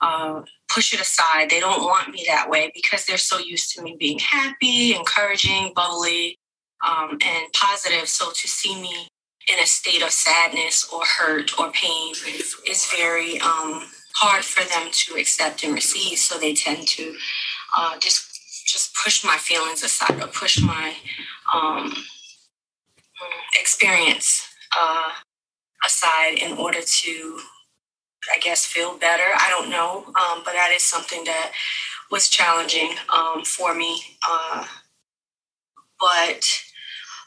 uh, 0.00 0.42
push 0.68 0.92
it 0.92 1.00
aside. 1.00 1.50
They 1.50 1.60
don't 1.60 1.82
want 1.82 2.10
me 2.10 2.24
that 2.26 2.48
way 2.48 2.70
because 2.74 3.04
they're 3.04 3.16
so 3.16 3.38
used 3.38 3.74
to 3.74 3.82
me 3.82 3.96
being 3.98 4.18
happy, 4.18 4.94
encouraging, 4.94 5.72
bubbly, 5.74 6.38
um, 6.86 7.18
and 7.24 7.52
positive. 7.52 8.08
So 8.08 8.30
to 8.30 8.48
see 8.48 8.80
me 8.80 9.08
in 9.52 9.58
a 9.58 9.66
state 9.66 10.02
of 10.02 10.10
sadness 10.10 10.88
or 10.92 11.02
hurt 11.04 11.58
or 11.58 11.70
pain 11.72 12.14
is 12.66 12.86
very 12.96 13.40
um, 13.40 13.82
hard 14.16 14.44
for 14.44 14.66
them 14.68 14.88
to 14.90 15.14
accept 15.14 15.64
and 15.64 15.74
receive. 15.74 16.18
So 16.18 16.38
they 16.38 16.54
tend 16.54 16.86
to 16.88 17.14
uh, 17.76 17.98
just 17.98 18.30
just 18.66 18.96
push 19.04 19.24
my 19.24 19.36
feelings 19.36 19.82
aside 19.82 20.20
or 20.22 20.26
push 20.28 20.60
my 20.60 20.94
um, 21.52 21.92
experience 23.58 24.46
uh, 24.76 25.10
aside 25.84 26.38
in 26.38 26.56
order 26.58 26.80
to, 26.80 27.38
I 28.34 28.38
guess, 28.40 28.64
feel 28.66 28.96
better. 28.98 29.24
I 29.34 29.48
don't 29.50 29.70
know, 29.70 30.04
um, 30.06 30.42
but 30.44 30.52
that 30.52 30.72
is 30.74 30.82
something 30.82 31.24
that 31.24 31.52
was 32.10 32.28
challenging 32.28 32.94
um, 33.14 33.44
for 33.44 33.74
me. 33.74 34.00
Uh, 34.28 34.64
but 36.00 36.46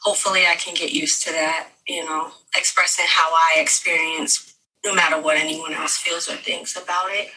hopefully, 0.03 0.45
I 0.47 0.55
can 0.55 0.73
get 0.73 0.91
used 0.91 1.23
to 1.25 1.31
that. 1.31 1.69
You 1.87 2.03
know, 2.05 2.31
expressing 2.55 3.05
how 3.07 3.31
I 3.33 3.59
experience, 3.59 4.55
no 4.85 4.93
matter 4.93 5.21
what 5.21 5.37
anyone 5.37 5.73
else 5.73 5.97
feels 5.97 6.29
or 6.29 6.35
thinks 6.35 6.75
about 6.75 7.09
it. 7.11 7.29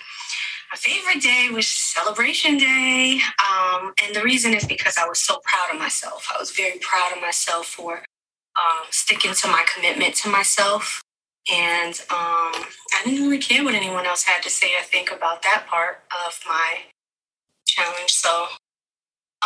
My 0.70 0.76
favorite 0.76 1.20
day 1.20 1.48
was 1.52 1.66
Celebration 1.66 2.56
Day. 2.56 3.20
Um, 3.44 3.92
and 4.04 4.14
the 4.14 4.22
reason 4.22 4.54
is 4.54 4.64
because 4.64 4.96
I 4.98 5.08
was 5.08 5.20
so 5.20 5.40
proud 5.44 5.74
of 5.74 5.80
myself. 5.80 6.28
I 6.32 6.38
was 6.38 6.52
very 6.52 6.78
proud 6.78 7.12
of 7.12 7.20
myself 7.20 7.66
for 7.66 8.04
um, 8.60 8.86
sticking 8.90 9.34
to 9.34 9.48
my 9.48 9.64
commitment 9.74 10.14
to 10.16 10.28
myself 10.28 11.02
and 11.50 11.94
um, 12.10 12.52
I 12.92 13.02
didn't 13.04 13.22
really 13.22 13.38
care 13.38 13.64
what 13.64 13.74
anyone 13.74 14.06
else 14.06 14.24
had 14.24 14.42
to 14.42 14.50
say 14.50 14.68
or 14.78 14.82
think 14.82 15.10
about 15.10 15.42
that 15.42 15.66
part 15.68 16.02
of 16.26 16.38
my 16.46 16.80
challenge. 17.66 18.10
So 18.10 18.46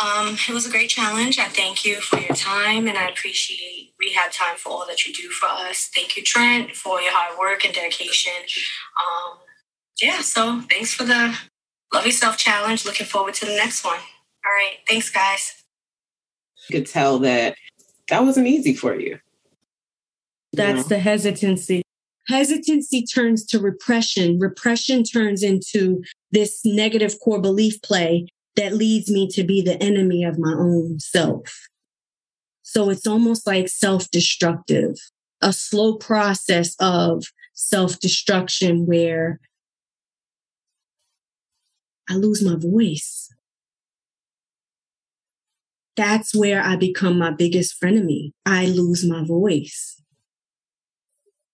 um, 0.03 0.37
it 0.47 0.53
was 0.53 0.67
a 0.67 0.69
great 0.69 0.89
challenge. 0.89 1.39
I 1.39 1.47
thank 1.47 1.85
you 1.85 2.01
for 2.01 2.19
your 2.19 2.35
time 2.35 2.87
and 2.87 2.97
I 2.97 3.07
appreciate 3.07 3.93
Rehab 3.99 4.31
Time 4.31 4.57
for 4.57 4.69
all 4.69 4.85
that 4.87 5.07
you 5.07 5.13
do 5.13 5.29
for 5.29 5.47
us. 5.47 5.89
Thank 5.95 6.17
you, 6.17 6.23
Trent, 6.23 6.75
for 6.75 7.01
your 7.01 7.13
hard 7.13 7.39
work 7.39 7.65
and 7.65 7.73
dedication. 7.73 8.33
Um, 9.01 9.37
yeah, 10.01 10.21
so 10.21 10.61
thanks 10.69 10.93
for 10.93 11.05
the 11.05 11.37
Love 11.93 12.05
Yourself 12.05 12.37
Challenge. 12.37 12.85
Looking 12.85 13.05
forward 13.05 13.35
to 13.35 13.45
the 13.45 13.55
next 13.55 13.85
one. 13.85 13.95
All 13.95 14.51
right. 14.51 14.77
Thanks, 14.87 15.09
guys. 15.09 15.63
You 16.69 16.79
could 16.79 16.87
tell 16.87 17.19
that 17.19 17.55
that 18.09 18.23
wasn't 18.23 18.47
easy 18.47 18.73
for 18.73 18.99
you. 18.99 19.19
That's 20.53 20.87
the 20.87 20.99
hesitancy 20.99 21.81
hesitancy 22.27 23.05
turns 23.05 23.45
to 23.45 23.59
repression. 23.59 24.39
Repression 24.39 25.03
turns 25.03 25.43
into 25.43 26.03
this 26.31 26.61
negative 26.65 27.15
core 27.23 27.41
belief 27.41 27.81
play 27.81 28.27
that 28.55 28.73
leads 28.73 29.11
me 29.11 29.27
to 29.29 29.43
be 29.43 29.61
the 29.61 29.81
enemy 29.81 30.23
of 30.23 30.39
my 30.39 30.53
own 30.53 30.99
self. 30.99 31.67
So 32.63 32.89
it's 32.89 33.07
almost 33.07 33.45
like 33.45 33.69
self 33.69 34.09
destructive, 34.11 34.95
a 35.41 35.53
slow 35.53 35.95
process 35.95 36.75
of 36.79 37.25
self 37.53 37.99
destruction 37.99 38.85
where 38.85 39.39
I 42.09 42.15
lose 42.15 42.43
my 42.43 42.55
voice. 42.55 43.33
That's 45.95 46.35
where 46.35 46.61
I 46.61 46.75
become 46.75 47.17
my 47.17 47.31
biggest 47.31 47.81
frenemy. 47.81 48.31
I 48.45 48.65
lose 48.65 49.05
my 49.05 49.23
voice. 49.23 50.01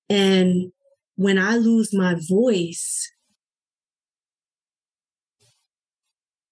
And 0.10 0.72
when 1.16 1.38
I 1.38 1.56
lose 1.56 1.94
my 1.94 2.16
voice, 2.28 3.12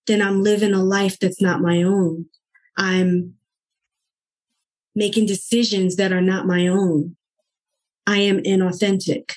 then 0.07 0.21
I'm 0.21 0.43
living 0.43 0.73
a 0.73 0.83
life 0.83 1.19
that's 1.19 1.41
not 1.41 1.61
my 1.61 1.83
own. 1.83 2.25
I'm 2.77 3.35
making 4.95 5.25
decisions 5.25 5.95
that 5.95 6.11
are 6.11 6.21
not 6.21 6.47
my 6.47 6.67
own. 6.67 7.15
I 8.07 8.17
am 8.17 8.39
inauthentic. 8.39 9.33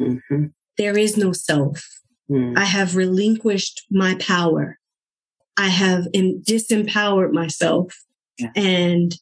Mm-hmm. 0.00 0.46
There 0.76 0.98
is 0.98 1.16
no 1.16 1.32
self. 1.32 1.84
Mm. 2.30 2.58
I 2.58 2.64
have 2.64 2.96
relinquished 2.96 3.86
my 3.90 4.14
power. 4.16 4.78
I 5.58 5.68
have 5.68 6.04
disempowered 6.12 7.32
myself. 7.32 7.92
Yeah. 8.38 8.52
And 8.54 9.14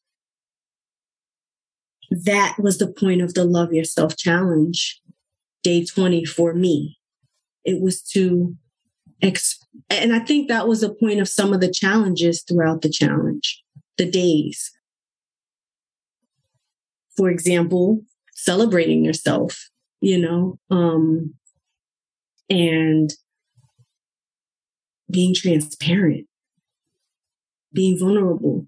that 2.11 2.57
was 2.59 2.77
the 2.79 2.93
point 2.93 3.23
of 3.23 3.35
the 3.35 3.45
Love 3.45 3.73
Yourself 3.73 4.17
Challenge, 4.17 5.01
day 5.63 5.85
20 5.85 6.27
for 6.27 6.53
me. 6.53 6.99
It 7.65 7.81
was 7.81 8.03
to, 8.11 8.55
exp- 9.23 9.65
and 9.89 10.15
I 10.15 10.21
think 10.21 10.49
that 10.49 10.69
was 10.69 10.83
the 10.83 10.95
point 10.95 11.21
of 11.21 11.29
some 11.29 11.55
of 11.55 11.61
the 11.61 11.73
challenges 11.73 12.43
throughout 12.43 12.83
the 12.83 12.91
challenge, 12.91 13.63
the 13.97 14.09
days. 14.09 14.71
For 17.17 17.31
example, 17.31 18.03
celebrating 18.35 19.03
yourself, 19.03 19.71
you 20.03 20.19
know, 20.19 20.59
um, 20.71 21.35
and 22.51 23.11
being 25.11 25.35
transparent, 25.35 26.27
being 27.73 27.99
vulnerable, 27.99 28.67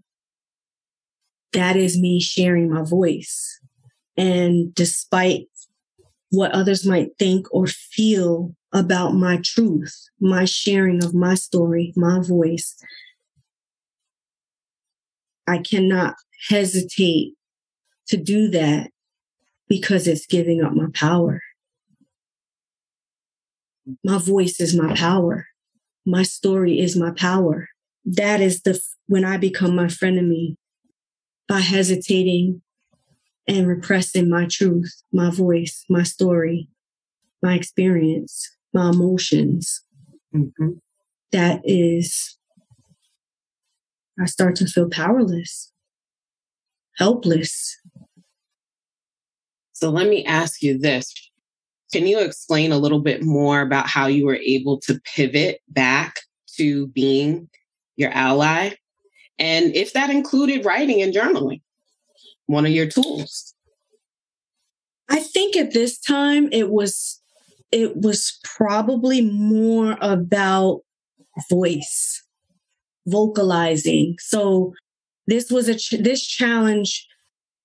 that 1.52 1.76
is 1.76 1.98
me 1.98 2.20
sharing 2.20 2.70
my 2.70 2.82
voice. 2.82 3.60
And 4.16 4.74
despite 4.74 5.46
what 6.30 6.52
others 6.52 6.86
might 6.86 7.10
think 7.18 7.46
or 7.52 7.66
feel 7.66 8.54
about 8.72 9.14
my 9.14 9.40
truth, 9.42 9.94
my 10.20 10.44
sharing 10.44 11.02
of 11.02 11.14
my 11.14 11.34
story, 11.34 11.92
my 11.96 12.20
voice, 12.20 12.76
I 15.46 15.58
cannot 15.58 16.14
hesitate 16.50 17.32
to 18.08 18.16
do 18.16 18.48
that 18.50 18.90
because 19.68 20.06
it's 20.06 20.26
giving 20.26 20.62
up 20.62 20.72
my 20.72 20.86
power. 20.94 21.42
My 24.04 24.18
voice 24.18 24.60
is 24.60 24.76
my 24.76 24.94
power. 24.94 25.47
My 26.08 26.22
story 26.22 26.80
is 26.80 26.96
my 26.96 27.10
power. 27.10 27.68
That 28.06 28.40
is 28.40 28.62
the 28.62 28.80
when 29.08 29.26
I 29.26 29.36
become 29.36 29.76
my 29.76 29.88
frenemy, 29.88 30.56
by 31.46 31.60
hesitating 31.60 32.62
and 33.46 33.68
repressing 33.68 34.30
my 34.30 34.46
truth, 34.50 35.02
my 35.12 35.30
voice, 35.30 35.84
my 35.90 36.04
story, 36.04 36.70
my 37.42 37.54
experience, 37.54 38.48
my 38.72 38.88
emotions. 38.88 39.82
Mm-hmm. 40.34 40.78
That 41.32 41.60
is, 41.64 42.38
I 44.18 44.24
start 44.24 44.56
to 44.56 44.66
feel 44.66 44.88
powerless, 44.88 45.70
helpless. 46.96 47.78
So 49.74 49.90
let 49.90 50.08
me 50.08 50.24
ask 50.24 50.62
you 50.62 50.78
this. 50.78 51.27
Can 51.92 52.06
you 52.06 52.20
explain 52.20 52.72
a 52.72 52.78
little 52.78 53.00
bit 53.00 53.22
more 53.22 53.60
about 53.62 53.86
how 53.88 54.06
you 54.06 54.26
were 54.26 54.36
able 54.36 54.80
to 54.80 55.00
pivot 55.04 55.60
back 55.68 56.20
to 56.56 56.88
being 56.88 57.48
your 57.96 58.10
ally 58.12 58.70
And 59.38 59.74
if 59.76 59.92
that 59.94 60.10
included 60.10 60.64
writing 60.64 61.02
and 61.02 61.14
journaling, 61.14 61.62
one 62.46 62.66
of 62.66 62.72
your 62.72 62.86
tools. 62.88 63.54
I 65.08 65.20
think 65.20 65.56
at 65.56 65.72
this 65.72 65.98
time 65.98 66.48
it 66.52 66.70
was 66.70 67.20
it 67.72 67.96
was 67.96 68.38
probably 68.44 69.20
more 69.22 69.98
about 70.00 70.80
voice, 71.50 72.24
vocalizing. 73.06 74.16
So 74.20 74.74
this 75.26 75.50
was 75.50 75.68
a 75.68 75.76
ch- 75.76 75.96
this 76.00 76.26
challenge 76.26 77.07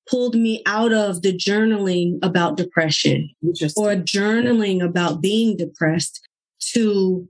pulled 0.09 0.35
me 0.35 0.61
out 0.65 0.93
of 0.93 1.21
the 1.21 1.33
journaling 1.33 2.19
about 2.21 2.57
depression 2.57 3.29
or 3.75 3.95
journaling 3.95 4.83
about 4.83 5.21
being 5.21 5.55
depressed 5.55 6.27
to 6.73 7.27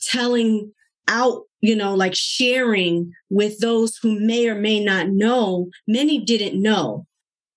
telling 0.00 0.72
out, 1.08 1.42
you 1.60 1.74
know, 1.74 1.94
like 1.94 2.14
sharing 2.14 3.12
with 3.30 3.58
those 3.60 3.96
who 3.96 4.18
may 4.20 4.48
or 4.48 4.54
may 4.54 4.82
not 4.82 5.08
know. 5.08 5.70
Many 5.86 6.24
didn't 6.24 6.60
know. 6.60 7.06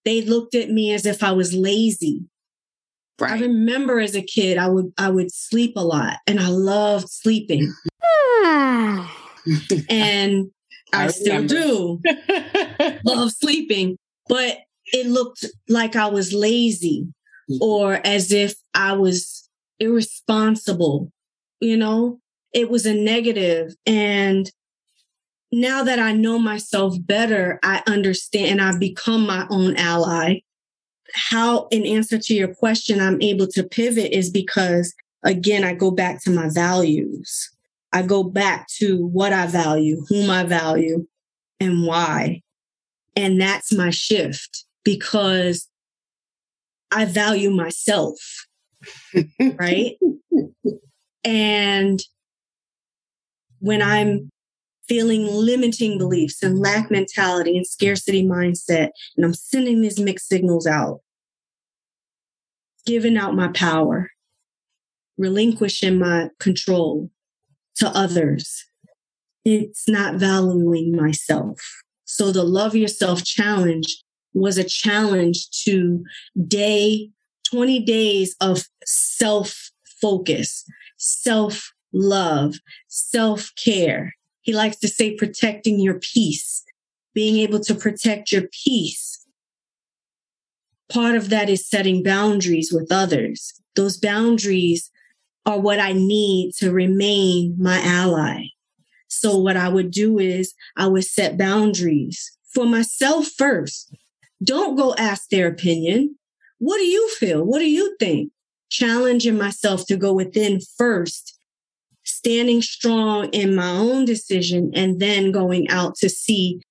They 0.05 0.21
looked 0.21 0.55
at 0.55 0.69
me 0.69 0.93
as 0.93 1.05
if 1.05 1.23
I 1.23 1.31
was 1.31 1.53
lazy. 1.53 2.23
Right. 3.19 3.31
I 3.31 3.39
remember 3.41 3.99
as 3.99 4.15
a 4.15 4.21
kid, 4.21 4.57
I 4.57 4.69
would 4.69 4.93
I 4.97 5.09
would 5.09 5.33
sleep 5.33 5.73
a 5.75 5.81
lot, 5.81 6.17
and 6.27 6.39
I 6.39 6.49
loved 6.49 7.09
sleeping. 7.09 7.73
and 9.89 10.51
I, 10.93 11.05
I 11.05 11.07
still 11.07 11.43
do 11.45 11.99
love 13.03 13.31
sleeping, 13.31 13.97
but 14.29 14.59
it 14.93 15.07
looked 15.07 15.45
like 15.67 15.95
I 15.95 16.07
was 16.07 16.33
lazy 16.33 17.07
mm-hmm. 17.49 17.61
or 17.61 17.99
as 18.05 18.31
if 18.31 18.55
I 18.73 18.93
was 18.93 19.49
irresponsible. 19.79 21.11
You 21.59 21.77
know, 21.77 22.19
it 22.53 22.69
was 22.69 22.85
a 22.85 22.93
negative. 22.93 23.73
And 23.85 24.49
now 25.51 25.83
that 25.83 25.99
I 25.99 26.13
know 26.13 26.39
myself 26.39 26.95
better, 26.99 27.59
I 27.63 27.81
understand 27.87 28.51
and 28.51 28.61
I've 28.61 28.79
become 28.79 29.25
my 29.25 29.47
own 29.49 29.75
ally. 29.77 30.39
How, 31.13 31.67
in 31.71 31.85
answer 31.85 32.19
to 32.19 32.33
your 32.33 32.53
question, 32.53 32.99
I'm 32.99 33.21
able 33.21 33.47
to 33.47 33.63
pivot 33.63 34.11
is 34.11 34.29
because, 34.29 34.93
again, 35.23 35.63
I 35.63 35.73
go 35.73 35.89
back 35.89 36.21
to 36.23 36.31
my 36.31 36.49
values. 36.49 37.49
I 37.93 38.01
go 38.01 38.23
back 38.23 38.67
to 38.79 39.05
what 39.05 39.31
I 39.31 39.47
value, 39.47 40.03
whom 40.09 40.29
I 40.29 40.43
value, 40.43 41.07
and 41.59 41.85
why. 41.85 42.41
And 43.17 43.41
that's 43.41 43.73
my 43.73 43.89
shift 43.89 44.65
because 44.83 45.67
I 46.91 47.05
value 47.05 47.49
myself. 47.49 48.19
right. 49.59 49.95
And 51.23 51.99
when 53.59 53.81
I'm 53.81 54.29
feeling 54.87 55.25
limiting 55.25 55.97
beliefs 55.97 56.43
and 56.43 56.59
lack 56.59 56.91
mentality 56.91 57.57
and 57.57 57.65
scarcity 57.65 58.23
mindset, 58.23 58.89
and 59.17 59.25
I'm 59.25 59.33
sending 59.33 59.81
these 59.81 59.99
mixed 59.99 60.27
signals 60.27 60.67
out, 60.67 60.99
giving 62.85 63.17
out 63.17 63.33
my 63.33 63.47
power, 63.47 64.11
relinquishing 65.17 65.97
my 65.97 66.29
control, 66.39 67.09
to 67.77 67.89
others. 67.89 68.65
It's 69.43 69.89
not 69.89 70.15
valuing 70.15 70.95
myself. 70.95 71.59
So 72.07 72.31
the 72.31 72.43
love 72.43 72.73
yourself 72.73 73.23
challenge 73.23 74.03
was 74.33 74.57
a 74.57 74.63
challenge 74.63 75.49
to 75.65 76.03
day 76.47 77.11
20 77.51 77.81
days 77.81 78.35
of 78.41 78.63
self 78.85 79.71
focus, 80.01 80.65
self 80.97 81.71
love, 81.93 82.55
self 82.87 83.51
care. 83.61 84.15
He 84.41 84.53
likes 84.53 84.77
to 84.77 84.87
say 84.87 85.15
protecting 85.15 85.79
your 85.79 85.99
peace, 85.99 86.63
being 87.13 87.37
able 87.37 87.59
to 87.59 87.75
protect 87.75 88.31
your 88.31 88.43
peace. 88.63 89.25
Part 90.89 91.15
of 91.15 91.29
that 91.29 91.49
is 91.49 91.69
setting 91.69 92.03
boundaries 92.03 92.71
with 92.71 92.89
others. 92.89 93.53
Those 93.75 93.97
boundaries 93.97 94.89
are 95.45 95.59
what 95.59 95.79
I 95.79 95.91
need 95.91 96.53
to 96.59 96.71
remain 96.71 97.57
my 97.59 97.81
ally. 97.83 98.45
So 99.07 99.37
what 99.37 99.57
I 99.57 99.69
would 99.69 99.91
do 99.91 100.19
is 100.19 100.53
I 100.75 100.87
would 100.87 101.05
set 101.05 101.37
boundaries 101.37 102.37
for 102.53 102.65
myself 102.65 103.27
first. 103.37 103.95
Don't 104.43 104.75
go 104.75 104.93
ask 104.95 105.29
their 105.29 105.47
opinion. 105.47 106.15
What 106.59 106.77
do 106.77 106.85
you 106.85 107.09
feel? 107.09 107.43
What 107.43 107.59
do 107.59 107.69
you 107.69 107.95
think? 107.99 108.31
Challenging 108.69 109.37
myself 109.37 109.85
to 109.87 109.97
go 109.97 110.13
within 110.13 110.59
first, 110.77 111.37
standing 112.03 112.61
strong 112.61 113.29
in 113.29 113.55
my 113.55 113.69
own 113.69 114.05
decision, 114.05 114.71
and 114.73 114.99
then 114.99 115.31
going 115.31 115.69
out 115.69 115.95
to 115.97 116.09
see, 116.09 116.61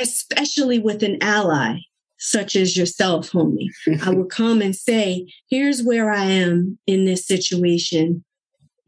especially 0.00 0.78
with 0.78 1.02
an 1.02 1.18
ally, 1.20 1.78
such 2.18 2.54
as 2.54 2.76
yourself, 2.76 3.32
homie. 3.32 3.68
I 4.04 4.10
would 4.10 4.30
come 4.30 4.62
and 4.62 4.76
say, 4.76 5.26
here's 5.50 5.82
where 5.82 6.10
I 6.12 6.24
am 6.24 6.78
in 6.86 7.04
this 7.04 7.26
situation, 7.26 8.24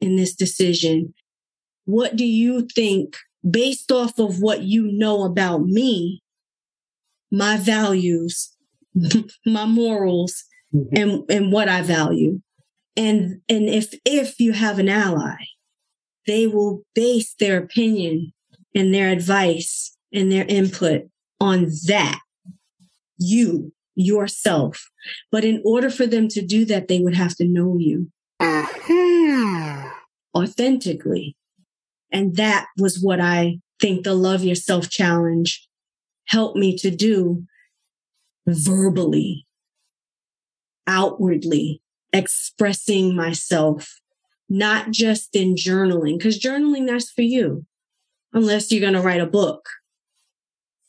in 0.01 0.17
this 0.17 0.35
decision. 0.35 1.13
What 1.85 2.17
do 2.17 2.25
you 2.25 2.67
think, 2.75 3.17
based 3.49 3.93
off 3.93 4.19
of 4.19 4.41
what 4.41 4.63
you 4.63 4.91
know 4.91 5.25
about 5.25 5.63
me, 5.63 6.23
my 7.31 7.57
values, 7.57 8.55
my 9.47 9.67
morals, 9.67 10.45
mm-hmm. 10.75 10.97
and, 10.97 11.31
and 11.31 11.53
what 11.53 11.69
I 11.69 11.83
value? 11.83 12.41
And, 12.97 13.41
and 13.49 13.69
if, 13.69 13.95
if 14.05 14.39
you 14.39 14.53
have 14.53 14.79
an 14.79 14.89
ally, 14.89 15.37
they 16.27 16.47
will 16.47 16.83
base 16.95 17.35
their 17.35 17.59
opinion 17.59 18.33
and 18.75 18.95
their 18.95 19.11
advice 19.11 19.97
and 20.13 20.31
their 20.31 20.45
input 20.49 21.03
on 21.41 21.71
that 21.87 22.21
you, 23.19 23.73
yourself. 23.95 24.91
But 25.31 25.45
in 25.45 25.61
order 25.65 25.91
for 25.91 26.07
them 26.07 26.29
to 26.29 26.41
do 26.41 26.65
that, 26.67 26.89
they 26.89 27.01
would 27.01 27.15
have 27.15 27.37
to 27.37 27.45
know 27.45 27.77
you 27.79 28.11
uh-huh. 28.41 29.91
authentically. 30.35 31.37
And 32.13 32.37
that 32.37 32.67
was 32.79 33.01
what 33.01 33.21
I 33.21 33.59
think 33.81 34.05
the 34.05 34.15
Love 34.15 34.45
Yourself 34.45 34.89
Challenge 34.89 35.69
helped 36.27 36.57
me 36.57 36.77
to 36.79 36.91
do 36.91 37.45
verbally, 38.47 39.47
outwardly, 40.87 41.83
expressing 42.13 43.17
myself, 43.17 44.01
not 44.49 44.91
just 44.91 45.35
in 45.35 45.55
journaling, 45.55 46.19
because 46.19 46.39
journaling, 46.39 46.87
that's 46.87 47.11
for 47.11 47.23
you, 47.23 47.67
unless 48.33 48.71
you're 48.71 48.81
going 48.81 48.95
to 48.95 49.01
write 49.01 49.21
a 49.21 49.27
book 49.27 49.67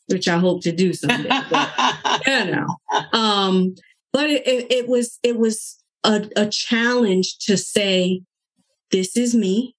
which 0.06 0.28
I 0.28 0.38
hope 0.38 0.62
to 0.62 0.72
do 0.72 0.92
someday. 0.92 1.28
But, 1.50 2.22
you 2.26 2.44
know, 2.52 2.66
um, 3.12 3.74
but 4.12 4.30
it, 4.30 4.46
it, 4.46 4.72
it 4.72 4.88
was 4.88 5.18
it 5.22 5.38
was 5.38 5.82
a, 6.04 6.28
a 6.36 6.46
challenge 6.46 7.38
to 7.40 7.56
say, 7.56 8.22
this 8.90 9.16
is 9.16 9.34
me, 9.34 9.74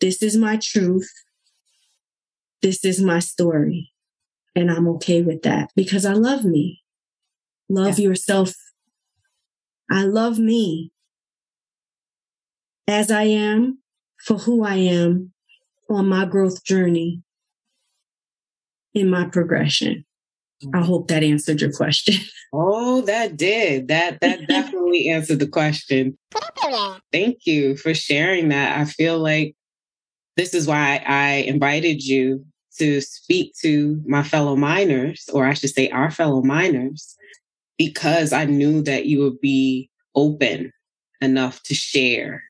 this 0.00 0.22
is 0.22 0.36
my 0.36 0.56
truth, 0.56 1.10
this 2.62 2.84
is 2.84 3.00
my 3.00 3.18
story, 3.18 3.92
and 4.54 4.70
I'm 4.70 4.88
okay 4.88 5.22
with 5.22 5.42
that 5.42 5.70
because 5.76 6.04
I 6.04 6.12
love 6.12 6.44
me. 6.44 6.82
Love 7.68 7.98
yeah. 7.98 8.08
yourself. 8.08 8.54
I 9.90 10.04
love 10.04 10.38
me 10.38 10.92
as 12.86 13.10
I 13.10 13.24
am 13.24 13.78
for 14.18 14.38
who 14.38 14.64
I 14.64 14.76
am 14.76 15.32
on 15.88 16.08
my 16.08 16.24
growth 16.24 16.64
journey 16.64 17.22
in 18.94 19.10
my 19.10 19.24
progression. 19.24 20.04
I 20.62 20.66
mm-hmm. 20.66 20.82
hope 20.82 21.08
that 21.08 21.22
answered 21.22 21.60
your 21.60 21.72
question. 21.72 22.16
Oh, 22.56 23.00
that 23.00 23.36
did. 23.36 23.88
That 23.88 24.20
that 24.20 24.46
definitely 24.46 25.08
answered 25.08 25.40
the 25.40 25.48
question. 25.48 26.16
Thank 27.12 27.46
you 27.46 27.76
for 27.76 27.94
sharing 27.94 28.50
that. 28.50 28.78
I 28.78 28.84
feel 28.84 29.18
like 29.18 29.56
this 30.36 30.54
is 30.54 30.66
why 30.66 31.02
I 31.06 31.44
invited 31.46 32.04
you 32.04 32.44
to 32.78 33.00
speak 33.00 33.54
to 33.62 34.02
my 34.06 34.22
fellow 34.22 34.56
miners, 34.56 35.28
or 35.32 35.46
I 35.46 35.54
should 35.54 35.70
say 35.70 35.88
our 35.90 36.10
fellow 36.10 36.42
miners, 36.42 37.16
because 37.78 38.32
I 38.32 38.46
knew 38.46 38.82
that 38.82 39.06
you 39.06 39.20
would 39.20 39.40
be 39.40 39.90
open 40.14 40.72
enough 41.20 41.62
to 41.64 41.74
share. 41.74 42.42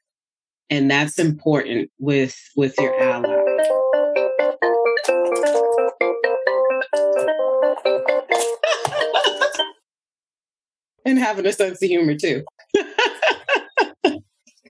And 0.70 0.90
that's 0.90 1.18
important 1.18 1.90
with 1.99 2.37
with 2.57 2.75
your 2.79 2.99
allies. 3.01 3.35
and 11.05 11.18
having 11.18 11.47
a 11.47 11.53
sense 11.53 11.83
of 11.83 11.88
humor 11.88 12.14
too. 12.14 12.44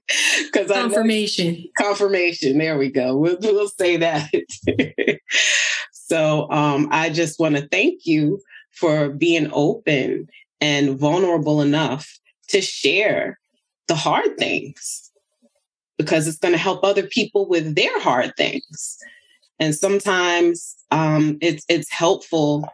Because 0.53 0.71
confirmation, 0.71 1.65
confirmation. 1.77 2.59
There 2.59 2.79
we 2.79 2.89
go. 2.89 3.17
We'll, 3.17 3.39
we'll 3.41 3.69
say 3.69 3.97
that. 3.97 4.31
so 5.93 6.49
um, 6.51 6.89
I 6.93 7.11
just 7.11 7.41
want 7.41 7.57
to 7.57 7.67
thank 7.69 8.07
you 8.07 8.41
for 8.71 9.09
being 9.09 9.51
open 9.53 10.29
and 10.61 10.97
vulnerable 10.97 11.61
enough 11.61 12.21
to 12.49 12.61
share 12.61 13.39
the 13.89 13.95
hard 13.95 14.39
things 14.39 15.11
because 15.99 16.27
it's 16.29 16.39
going 16.39 16.53
to 16.53 16.59
help 16.59 16.85
other 16.85 17.05
people 17.05 17.49
with 17.49 17.75
their 17.75 18.01
hard 18.01 18.37
things. 18.37 18.99
And 19.59 19.75
sometimes 19.75 20.77
um, 20.91 21.39
it's 21.41 21.65
it's 21.69 21.91
helpful 21.91 22.69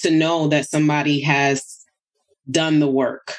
to 0.00 0.10
know 0.10 0.48
that 0.48 0.68
somebody 0.68 1.20
has 1.20 1.84
done 2.50 2.80
the 2.80 2.88
work 2.88 3.34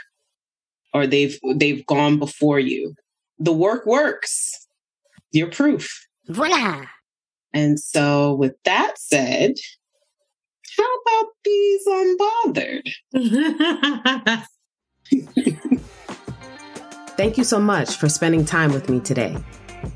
or 0.94 1.08
they've 1.08 1.40
they've 1.56 1.86
gone 1.86 2.20
before 2.20 2.60
you. 2.60 2.96
The 3.40 3.54
work 3.54 3.86
works. 3.86 4.68
You're 5.32 5.52
proof. 5.52 6.08
Voila. 6.28 6.86
And 7.54 7.80
so 7.80 8.36
with 8.36 8.56
that 8.66 8.98
said, 8.98 9.56
how 10.78 10.88
about 11.02 11.28
these 11.44 11.88
unbothered? 11.88 12.92
Thank 17.18 17.38
you 17.38 17.44
so 17.44 17.60
much 17.60 17.98
for 17.98 18.08
spending 18.08 18.46
time 18.46 18.72
with 18.72 18.90
me 18.90 19.00
today. 19.00 19.36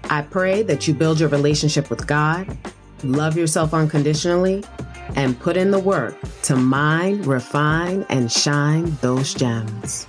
I 0.10 0.22
pray 0.24 0.64
that 0.64 0.88
you 0.88 0.94
build 0.94 1.20
your 1.20 1.30
relationship 1.30 1.90
with 1.90 2.08
God, 2.08 2.58
love 3.04 3.38
yourself 3.38 3.74
unconditionally, 3.74 4.64
and 5.16 5.40
put 5.40 5.58
in 5.58 5.72
the 5.72 5.80
work 5.80 6.16
to 6.44 6.56
mine, 6.56 7.22
refine, 7.24 8.06
and 8.10 8.32
shine 8.32 8.98
those 9.02 9.34
gems. 9.34 10.08